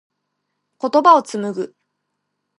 [0.81, 1.75] 言葉を紡ぐ。